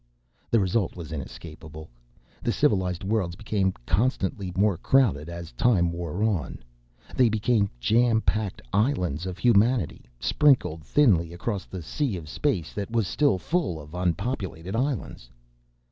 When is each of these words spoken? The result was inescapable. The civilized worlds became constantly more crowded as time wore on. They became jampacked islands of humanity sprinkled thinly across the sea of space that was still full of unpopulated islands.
The 0.49 0.59
result 0.59 0.95
was 0.95 1.11
inescapable. 1.11 1.87
The 2.41 2.51
civilized 2.51 3.03
worlds 3.03 3.35
became 3.35 3.71
constantly 3.85 4.51
more 4.55 4.75
crowded 4.75 5.29
as 5.29 5.51
time 5.51 5.91
wore 5.91 6.23
on. 6.23 6.63
They 7.15 7.29
became 7.29 7.69
jampacked 7.79 8.63
islands 8.73 9.27
of 9.27 9.37
humanity 9.37 10.05
sprinkled 10.19 10.83
thinly 10.83 11.33
across 11.33 11.65
the 11.65 11.83
sea 11.83 12.17
of 12.17 12.27
space 12.27 12.73
that 12.73 12.89
was 12.89 13.05
still 13.07 13.37
full 13.37 13.79
of 13.79 13.93
unpopulated 13.93 14.75
islands. 14.75 15.29